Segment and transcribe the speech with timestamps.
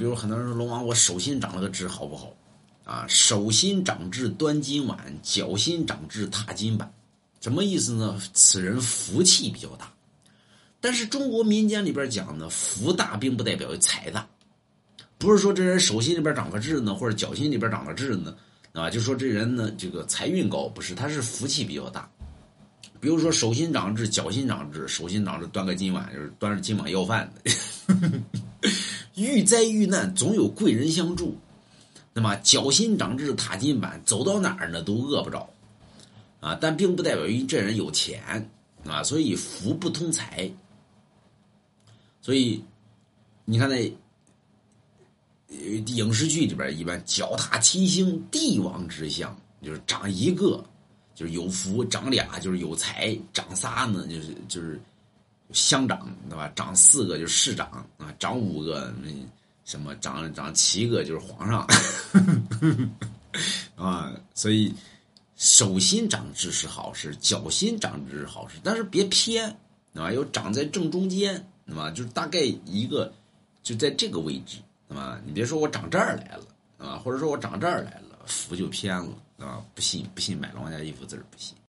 [0.00, 2.34] 比如很多人说龙王，我手心长了个痣，好不好？
[2.84, 6.90] 啊，手心长痣端金碗，脚心长痣踏金板，
[7.38, 8.18] 什么意思呢？
[8.32, 9.92] 此人福气比较大。
[10.80, 14.26] 但是中国民间里边讲呢，福大并不代表财大，
[15.18, 18.34] 不是说这人手心里边长个痣呢，或者脚心里边长个痣呢，
[18.72, 22.10] 啊，就说这人呢这个财运高，不是，他是福气比较大。
[23.00, 27.50] 比如说手心长痣，脚心长痣，手心长痣端个金碗，就是端着金碗要饭的。
[29.30, 31.36] 遇灾遇难总有贵人相助，
[32.12, 35.48] 那么脚心长痣踏金板，走到哪儿呢都饿不着，
[36.40, 38.50] 啊，但并不代表于这人有钱。
[38.88, 40.50] 啊，所以福不通财。
[42.22, 42.64] 所以，
[43.44, 43.92] 你看那
[45.48, 50.64] 影视剧里边，一般脚踏七星，帝王之相，就是长一个
[51.14, 54.80] 就是有福，长俩就是有财，长仨呢就是就是
[55.52, 56.50] 乡长，对吧？
[56.54, 57.68] 长四个就是市长
[57.98, 59.10] 啊，长五个那
[59.64, 61.66] 什么长长七个就是皇上
[63.76, 64.12] 啊。
[64.34, 64.74] 所以
[65.36, 69.56] 手心长痣是好事，脚心长痣是好事，但是别偏，
[69.92, 70.12] 对吧？
[70.12, 71.46] 要长在正中间。
[71.64, 73.12] 那么就是大概一个，
[73.62, 74.58] 就在这个位置，
[74.88, 76.44] 那么你别说我长这儿来了，
[76.78, 81.54] 啊，或者说我长这儿来了，福就偏了，啊，不信不信买龙王家一幅字不信。